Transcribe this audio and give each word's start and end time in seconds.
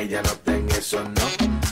ella 0.00 0.22
no 0.22 0.30
tenga 0.30 0.76
eso, 0.76 1.02
no, 1.02 1.22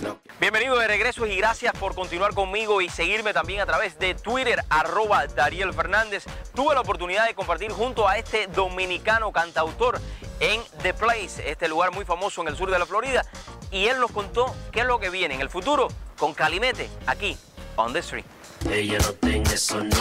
no. 0.02 0.20
Bienvenido 0.40 0.78
de 0.78 0.86
regreso 0.86 1.26
y 1.26 1.36
gracias 1.36 1.72
por 1.74 1.94
continuar 1.94 2.34
conmigo 2.34 2.80
y 2.80 2.88
seguirme 2.88 3.32
también 3.32 3.60
a 3.60 3.66
través 3.66 3.98
de 3.98 4.14
Twitter, 4.14 4.62
arroba 4.68 5.26
Dariel 5.26 5.72
Fernández. 5.72 6.24
Tuve 6.54 6.74
la 6.74 6.80
oportunidad 6.80 7.26
de 7.26 7.34
compartir 7.34 7.70
junto 7.70 8.08
a 8.08 8.18
este 8.18 8.46
dominicano 8.48 9.32
cantautor 9.32 10.00
en 10.40 10.60
The 10.82 10.94
Place, 10.94 11.48
este 11.48 11.68
lugar 11.68 11.92
muy 11.92 12.04
famoso 12.04 12.42
en 12.42 12.48
el 12.48 12.56
sur 12.56 12.70
de 12.70 12.78
la 12.78 12.86
Florida, 12.86 13.24
y 13.70 13.86
él 13.86 14.00
nos 14.00 14.10
contó 14.10 14.54
qué 14.72 14.80
es 14.80 14.86
lo 14.86 14.98
que 14.98 15.10
viene 15.10 15.34
en 15.34 15.40
el 15.40 15.48
futuro 15.48 15.88
con 16.18 16.34
Calimete 16.34 16.88
aquí, 17.06 17.36
on 17.76 17.92
the 17.92 18.00
street. 18.00 18.24
Ella 18.70 18.98
no 18.98 19.12
tenga 19.14 19.52
eso, 19.52 19.82
no, 19.82 19.96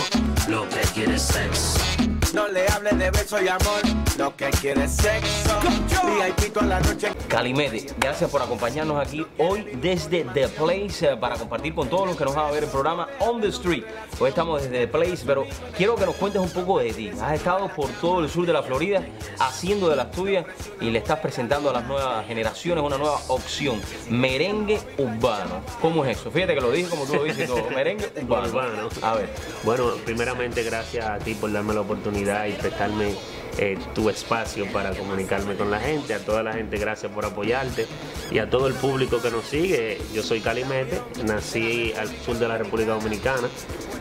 lo 0.48 0.68
que 0.70 0.82
quiere 0.94 1.16
es 1.16 1.24
sexo. 1.24 2.11
No 2.34 2.48
le 2.48 2.66
hables 2.70 2.98
de 2.98 3.12
beso 3.12 3.42
y 3.42 3.50
amor, 3.50 3.82
lo 4.18 4.34
que 4.38 4.50
quiere 4.52 4.86
es 4.86 4.96
sexo. 4.96 5.60
VIP 6.06 6.54
toda 6.54 6.66
la 6.66 6.80
noche. 6.80 7.12
Calimete, 7.28 7.94
gracias 8.00 8.30
por 8.30 8.42
acompañarnos 8.42 9.06
aquí 9.06 9.26
hoy 9.38 9.68
desde 9.82 10.24
The 10.24 10.48
Place 10.48 11.12
eh, 11.12 11.18
para 11.18 11.36
compartir 11.36 11.76
con 11.76 11.90
todos 11.90 12.08
los 12.08 12.16
que 12.16 12.24
nos 12.24 12.34
van 12.34 12.46
a 12.48 12.52
ver 12.52 12.64
el 12.64 12.70
programa 12.70 13.10
On 13.20 13.42
the 13.42 13.50
Street. 13.50 13.84
Hoy 14.18 14.30
estamos 14.30 14.62
desde 14.62 14.80
The 14.80 14.88
Place, 14.88 15.24
pero 15.26 15.46
quiero 15.76 15.96
que 15.96 16.06
nos 16.06 16.16
cuentes 16.16 16.42
un 16.42 16.50
poco 16.52 16.80
de 16.80 16.94
ti. 16.94 17.12
Has 17.22 17.34
estado 17.34 17.68
por 17.76 17.90
todo 18.00 18.22
el 18.22 18.30
sur 18.30 18.46
de 18.46 18.54
la 18.54 18.64
Florida 18.64 19.04
haciendo 19.40 19.90
de 19.90 19.98
las 19.98 20.12
tuyas 20.12 20.46
y 20.80 20.90
le 20.90 21.00
estás 21.00 21.20
presentando 21.20 21.70
a 21.70 21.74
las 21.74 21.86
nuevas 21.86 22.26
generaciones 22.28 22.82
una 22.82 22.98
nueva 22.98 23.20
opción, 23.28 23.82
merengue 24.10 24.80
urbano. 24.98 25.62
¿Cómo 25.82 26.06
es 26.06 26.18
eso? 26.18 26.32
Fíjate 26.32 26.56
que 26.56 26.62
lo 26.62 26.72
dije 26.72 26.90
como 26.90 27.04
tú 27.06 27.16
lo 27.16 27.24
dices 27.26 27.48
todo, 27.48 27.70
merengue 27.72 28.10
urbano. 28.22 28.48
Urbano. 28.48 28.90
A 29.02 29.16
ver. 29.16 29.30
Bueno, 29.64 29.92
primeramente 30.06 30.64
gracias 30.64 31.06
a 31.06 31.18
ti 31.20 31.34
por 31.34 31.52
darme 31.52 31.74
la 31.74 31.82
oportunidad 31.82 32.21
y 32.22 32.54
prestarme 32.54 33.16
eh, 33.58 33.78
tu 33.94 34.10
espacio 34.10 34.66
para 34.72 34.92
comunicarme 34.92 35.56
con 35.56 35.72
la 35.72 35.80
gente. 35.80 36.14
A 36.14 36.20
toda 36.20 36.44
la 36.44 36.54
gente, 36.54 36.78
gracias 36.78 37.12
por 37.12 37.26
apoyarte. 37.26 37.88
Y 38.32 38.38
a 38.38 38.50
todo 38.50 38.68
el 38.68 38.74
público 38.74 39.22
que 39.22 39.32
nos 39.32 39.46
sigue, 39.46 40.00
yo 40.14 40.24
soy 40.24 40.40
Calimete, 40.40 41.02
nací 41.26 41.94
al 42.00 42.08
sur 42.08 42.38
de 42.38 42.48
la 42.48 42.58
República 42.58 42.92
Dominicana, 42.92 43.50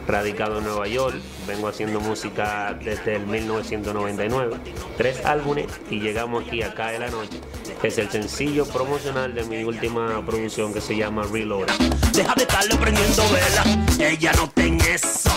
radicado 0.06 0.59
en 0.59 0.64
Nueva 0.64 0.86
York. 0.86 1.17
Vengo 1.48 1.69
haciendo 1.69 2.00
música 2.00 2.78
desde 2.84 3.17
el 3.17 3.27
1999, 3.27 4.56
tres 4.97 5.25
álbumes 5.25 5.66
y 5.91 6.00
llegamos 6.00 6.47
aquí 6.47 6.62
a 6.62 6.75
Cae 6.75 6.98
la 6.98 7.11
Noche. 7.11 7.41
Es 7.82 7.98
el 7.98 8.10
sencillo 8.10 8.66
promocional 8.66 9.34
de 9.34 9.44
mi 9.44 9.64
última 9.64 10.24
producción 10.24 10.72
que 10.72 10.80
se 10.80 10.96
llama 10.96 11.22
Reload. 11.30 11.66
Deja 12.12 12.34
de 12.34 12.42
estarle 12.42 12.76
prendiendo 12.76 13.22
vela, 13.30 14.08
ella 14.10 14.32
no 14.36 14.50
ten 14.50 14.80
eso. 14.80 15.30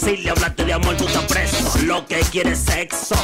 Si 0.00 0.16
le 0.18 0.30
hablaste 0.30 0.64
de 0.64 0.72
amor, 0.72 0.96
tú 0.96 1.06
estás 1.06 1.24
preso. 1.24 1.78
Lo 1.84 2.06
que 2.06 2.20
quiere 2.30 2.52
es 2.52 2.60
sexo. 2.60 3.16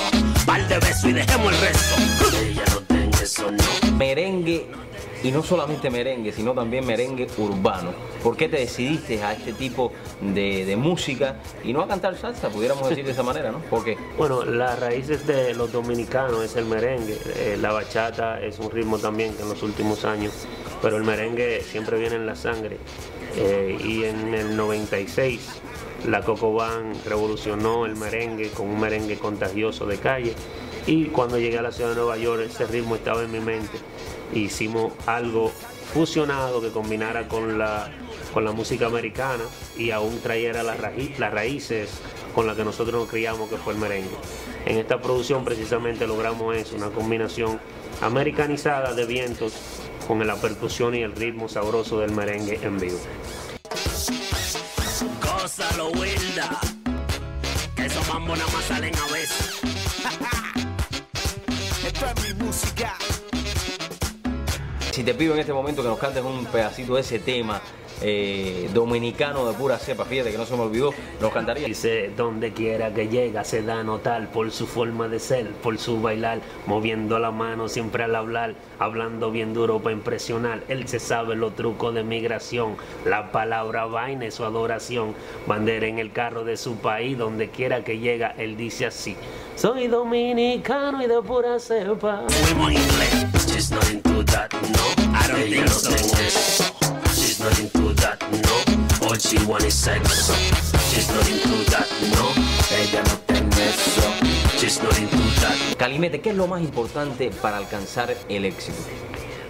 Par 0.45 0.67
de 0.69 0.79
besos 0.79 1.05
y 1.05 1.13
dejemos 1.13 1.53
el 1.53 1.61
resto. 1.61 2.37
Ella 2.39 2.65
no 2.73 2.81
tenga 2.81 3.19
eso, 3.21 3.51
no. 3.51 3.97
merengue 3.97 4.69
y 5.25 5.33
no 5.33 5.43
solamente 5.43 5.91
merengue, 5.91 6.33
sino 6.33 6.53
también 6.53 6.87
merengue 6.87 7.27
urbano. 7.39 7.93
¿Por 8.23 8.37
qué 8.37 8.49
te 8.49 8.59
decidiste 8.59 9.23
a 9.23 9.33
este 9.33 9.55
tipo 9.55 9.91
de, 10.21 10.67
de 10.67 10.77
música 10.77 11.37
y 11.65 11.73
no 11.73 11.81
a 11.81 11.89
cantar 11.89 12.17
salsa, 12.17 12.51
pudiéramos 12.51 12.89
decir 12.91 13.07
de 13.07 13.13
esa 13.13 13.23
manera, 13.23 13.51
¿no? 13.51 13.59
¿Por 13.59 13.83
qué? 13.83 13.97
Bueno, 14.19 14.45
las 14.45 14.79
raíces 14.79 15.27
de 15.27 15.55
los 15.55 15.73
dominicanos 15.73 16.45
es 16.45 16.57
el 16.57 16.67
merengue. 16.67 17.17
Eh, 17.37 17.59
la 17.59 17.73
bachata 17.73 18.41
es 18.41 18.59
un 18.59 18.71
ritmo 18.71 18.99
también 18.99 19.35
que 19.35 19.43
en 19.43 19.49
los 19.49 19.63
últimos 19.63 20.05
años, 20.05 20.47
pero 20.83 20.99
el 20.99 21.05
merengue 21.05 21.63
siempre 21.63 21.99
viene 21.99 22.17
en 22.17 22.27
la 22.27 22.37
sangre. 22.37 22.77
Eh, 23.37 23.79
y 23.83 24.05
en 24.05 24.35
el 24.35 24.55
96 24.55 25.63
la 26.07 26.21
Coco 26.21 26.53
Band 26.53 27.03
revolucionó 27.07 27.87
el 27.87 27.97
merengue 27.97 28.51
con 28.51 28.69
un 28.69 28.79
merengue 28.79 29.17
contagioso 29.17 29.87
de 29.87 29.97
calle. 29.97 30.35
Y 30.87 31.07
cuando 31.07 31.39
llegué 31.39 31.59
a 31.59 31.63
la 31.63 31.73
ciudad 31.73 31.91
de 31.91 31.97
Nueva 31.97 32.19
York, 32.19 32.43
ese 32.43 32.67
ritmo 32.67 32.97
estaba 32.97 33.23
en 33.23 33.33
mi 33.33 33.41
mente. 33.41 33.79
Hicimos 34.33 34.93
algo 35.07 35.53
fusionado 35.93 36.61
que 36.61 36.71
combinara 36.71 37.29
con 37.29 37.59
la, 37.59 37.89
con 38.33 38.45
la 38.45 38.53
música 38.53 38.87
americana 38.87 39.45
y 39.77 39.91
aún 39.91 40.21
trayera 40.21 40.63
las, 40.63 40.79
raí- 40.81 41.15
las 41.19 41.33
raíces 41.33 41.91
con 42.35 42.47
las 42.47 42.57
que 42.57 42.65
nosotros 42.65 43.01
nos 43.01 43.09
criamos, 43.09 43.49
que 43.49 43.57
fue 43.57 43.75
el 43.75 43.79
merengue. 43.79 44.17
En 44.67 44.79
esta 44.79 45.01
producción 45.01 45.45
precisamente 45.45 46.07
logramos 46.07 46.57
eso, 46.57 46.75
una 46.75 46.89
combinación 46.91 47.61
americanizada 48.01 48.93
de 48.95 49.05
vientos 49.05 49.53
con 50.09 50.27
la 50.27 50.35
percusión 50.37 50.95
y 50.97 51.03
el 51.03 51.13
ritmo 51.15 51.49
sabroso 51.49 52.01
del 52.01 52.11
merengue 52.13 52.59
en 52.63 52.79
vivo. 52.81 52.99
Gózalo, 55.23 55.89
Wilda. 55.91 56.61
Que 57.77 57.87
esos 57.87 58.07
mambos 58.09 58.39
nada 58.39 58.51
más 58.53 58.65
salen 58.65 58.95
a 58.97 59.13
veces. 59.13 59.61
Esto 61.87 62.07
es 62.17 62.23
mi 62.37 62.45
música. 62.45 62.95
Si 64.95 65.03
te 65.03 65.13
pido 65.13 65.35
en 65.35 65.41
este 65.41 65.53
momento 65.53 65.83
que 65.83 65.89
nos 65.89 65.99
cantes 65.99 66.23
un 66.23 66.47
pedacito 66.47 66.95
de 66.95 67.01
ese 67.01 67.19
tema 67.19 67.61
eh, 68.01 68.71
dominicano 68.73 69.45
de 69.45 69.53
pura 69.55 69.77
cepa, 69.77 70.05
fíjate 70.05 70.31
que 70.31 70.39
no 70.39 70.47
se 70.47 70.55
me 70.55 70.63
olvidó, 70.63 70.95
nos 71.21 71.33
cantaría. 71.33 71.67
Dice, 71.67 72.13
donde 72.17 72.53
quiera 72.53 72.95
que 72.95 73.09
llega 73.09 73.43
se 73.43 73.65
da 73.65 73.81
a 73.81 73.83
notar 73.83 74.31
por 74.31 74.53
su 74.53 74.69
forma 74.69 75.09
de 75.09 75.19
ser, 75.19 75.51
por 75.51 75.79
su 75.79 76.01
bailar, 76.01 76.39
moviendo 76.67 77.19
la 77.19 77.33
mano 77.33 77.69
siempre 77.69 78.05
al 78.05 78.15
hablar, 78.15 78.55
hablando 78.79 79.33
bien 79.33 79.53
duro 79.53 79.81
para 79.81 79.97
impresionar. 79.97 80.63
Él 80.69 80.87
se 80.87 81.01
sabe 81.01 81.35
los 81.35 81.57
trucos 81.57 81.93
de 81.93 82.05
migración, 82.05 82.77
la 83.05 83.33
palabra 83.33 83.87
vaina 83.87 84.27
es 84.27 84.35
su 84.35 84.45
adoración, 84.45 85.17
bandera 85.49 85.89
en 85.89 85.99
el 85.99 86.13
carro 86.13 86.45
de 86.45 86.57
su 86.57 86.77
país, 86.77 87.19
donde 87.19 87.51
quiera 87.51 87.83
que 87.83 87.99
llega, 87.99 88.33
él 88.39 88.57
dice 88.57 88.87
así, 88.87 89.17
soy 89.57 89.89
dominicano 89.89 91.03
y 91.03 91.09
de 91.09 91.21
pura 91.21 91.59
cepa. 91.59 92.23
Inglés. 92.53 93.34
She's 93.55 93.71
not 93.71 93.89
into 93.89 94.25
that, 94.25 94.53
no. 94.53 94.85
I 95.15 95.29
don't 95.29 95.39
Ella 95.39 95.49
think 95.49 95.67
no 95.67 95.73
so. 95.79 95.91
tenga 95.91 96.27
eso. 96.27 96.65
She's 97.15 97.39
not 97.39 97.57
into 97.61 97.95
that, 98.03 98.19
no. 98.43 99.07
All 99.07 99.15
she 99.15 99.39
want 99.47 99.63
is 99.63 99.75
sex. 99.75 100.03
She's 100.91 101.09
not 101.09 101.23
into 101.31 101.71
that, 101.71 101.87
no. 102.19 102.35
Ella 102.75 103.03
no 103.07 103.15
tenga 103.29 103.63
eso. 103.63 104.59
She's 104.59 104.83
not 104.83 104.99
into 104.99 105.17
that. 105.41 105.77
Calimete, 105.79 106.21
¿qué 106.21 106.31
es 106.31 106.37
lo 106.37 106.49
más 106.49 106.63
importante 106.63 107.31
para 107.31 107.59
alcanzar 107.59 108.17
el 108.29 108.45
éxito? 108.45 108.79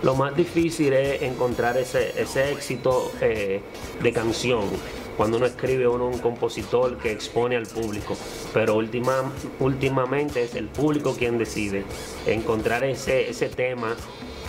Lo 0.03 0.15
más 0.15 0.37
difícil 0.37 0.93
es 0.93 1.23
encontrar 1.23 1.79
ese, 1.79 2.13
ese 2.21 2.53
éxito 2.53 3.11
eh, 3.23 3.63
de 4.03 4.13
canción. 4.13 4.69
Cuando 5.17 5.37
uno 5.37 5.47
escribe 5.47 5.87
uno 5.87 6.09
un 6.09 6.19
compositor 6.19 6.99
que 6.99 7.13
expone 7.13 7.57
al 7.57 7.67
público, 7.67 8.17
pero 8.53 8.75
última, 8.75 9.33
últimamente 9.61 10.43
es 10.43 10.55
el 10.57 10.69
público 10.69 11.15
quien 11.17 11.39
decide 11.39 11.85
encontrar 12.27 12.83
ese, 12.85 13.31
ese 13.31 13.49
tema 13.49 13.97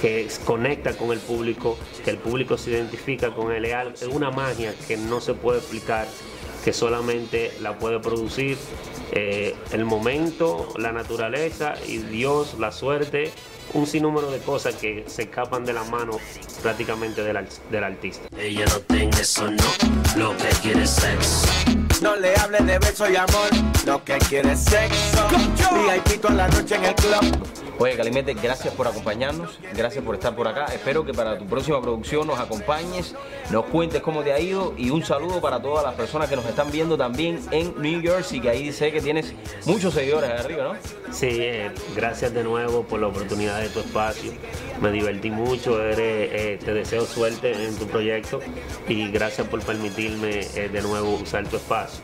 que 0.02 0.28
conecta 0.44 0.98
con 0.98 1.12
el 1.12 1.20
público, 1.20 1.78
que 2.04 2.12
el 2.12 2.18
público 2.18 2.58
se 2.58 2.72
identifica 2.72 3.34
con 3.34 3.52
él. 3.52 3.66
Es 3.66 4.04
una 4.04 4.32
magia 4.32 4.74
que 4.88 4.98
no 4.98 5.22
se 5.22 5.34
puede 5.34 5.60
explicar, 5.60 6.08
que 6.66 6.74
solamente 6.74 7.56
la 7.62 7.78
puede 7.78 8.00
producir 8.00 8.58
eh, 9.12 9.56
el 9.72 9.86
momento, 9.86 10.74
la 10.80 10.92
naturaleza 10.92 11.76
y 11.88 12.00
Dios, 12.00 12.56
la 12.58 12.72
suerte, 12.72 13.32
un 13.74 13.86
sinnúmero 13.86 14.32
de 14.32 14.40
cosas 14.40 14.74
que 14.74 15.04
se 15.06 15.24
escapan 15.24 15.64
de 15.64 15.74
la 15.74 15.84
mano 15.84 16.18
prácticamente 16.64 17.22
del, 17.24 17.48
del 17.70 17.84
artista. 17.84 18.28
Ella 18.36 18.66
no 18.66 18.80
tenga 18.80 19.20
eso, 19.20 19.52
no. 19.52 19.64
Lo 20.18 20.36
que 20.38 20.50
quiere 20.64 20.84
es 20.84 20.90
sexo. 20.90 21.48
No 22.02 22.16
le 22.16 22.36
hables 22.36 22.66
de 22.66 22.80
beso 22.80 23.12
y 23.12 23.16
amor. 23.16 23.50
Lo 23.86 24.04
que 24.04 24.18
quiere 24.28 24.54
es 24.54 24.64
sexo. 24.64 25.28
VIP 25.28 26.20
toda 26.20 26.34
la 26.34 26.48
noche 26.48 26.76
en 26.78 26.86
el 26.86 26.96
club. 26.96 27.65
Oye, 27.78 27.98
Calimete, 27.98 28.34
gracias 28.34 28.74
por 28.74 28.88
acompañarnos, 28.88 29.60
gracias 29.76 30.02
por 30.04 30.16
estar 30.16 30.34
por 30.34 30.48
acá. 30.48 30.66
Espero 30.74 31.06
que 31.06 31.14
para 31.14 31.38
tu 31.38 31.46
próxima 31.46 31.82
producción 31.82 32.26
nos 32.26 32.40
acompañes, 32.40 33.14
nos 33.50 33.66
cuentes 33.66 34.02
cómo 34.02 34.24
te 34.24 34.32
ha 34.32 34.40
ido 34.40 34.74
y 34.78 34.92
un 34.92 35.04
saludo 35.04 35.42
para 35.42 35.62
todas 35.62 35.84
las 35.84 35.94
personas 35.94 36.30
que 36.30 36.38
nos 36.38 36.46
están 36.46 36.72
viendo 36.72 36.98
también 36.98 37.42
en 37.52 37.74
New 37.82 38.02
Jersey, 38.02 38.40
que 38.40 38.50
ahí 38.50 38.72
sé 38.72 38.94
que 38.94 39.02
tienes 39.02 39.34
muchos 39.66 39.94
seguidores 39.94 40.30
arriba, 40.30 40.64
¿no? 40.64 41.14
Sí, 41.14 41.28
eh, 41.30 41.72
gracias 41.96 42.34
de 42.34 42.46
nuevo 42.46 42.84
por 42.84 43.02
la 43.02 43.08
oportunidad 43.08 43.60
de 43.60 43.68
tu 43.68 43.80
espacio. 43.80 44.32
Me 44.82 44.92
divertí 44.92 45.30
mucho, 45.30 45.78
eh, 45.82 46.58
te 46.64 46.74
deseo 46.74 47.06
suerte 47.06 47.66
en 47.66 47.76
tu 47.76 47.88
proyecto 47.88 48.40
y 48.88 49.10
gracias 49.10 49.48
por 49.48 49.62
permitirme 49.62 50.48
eh, 50.56 50.70
de 50.72 50.82
nuevo 50.82 51.16
usar 51.16 51.46
tu 51.48 51.58
espacio. 51.58 52.04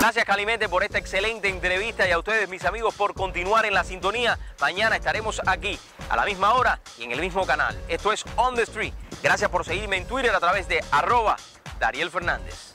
Gracias 0.00 0.24
Calimete 0.24 0.68
por 0.68 0.82
esta 0.82 0.98
excelente 0.98 1.48
entrevista 1.48 2.08
y 2.08 2.10
a 2.10 2.18
ustedes 2.18 2.48
mis 2.48 2.64
amigos 2.64 2.94
por 2.94 3.14
continuar 3.14 3.64
en 3.64 3.74
la 3.74 3.84
sintonía. 3.84 4.38
Mañana 4.60 4.96
estaremos 4.96 5.40
aquí 5.46 5.78
a 6.08 6.16
la 6.16 6.24
misma 6.24 6.54
hora 6.54 6.80
y 6.98 7.04
en 7.04 7.12
el 7.12 7.20
mismo 7.20 7.46
canal. 7.46 7.78
Esto 7.88 8.12
es 8.12 8.24
On 8.36 8.56
the 8.56 8.62
Street. 8.62 8.92
Gracias 9.22 9.50
por 9.50 9.64
seguirme 9.64 9.98
en 9.98 10.06
Twitter 10.06 10.34
a 10.34 10.40
través 10.40 10.66
de 10.66 10.82
arroba 10.90 11.36
Dariel 11.78 12.10
Fernández. 12.10 12.74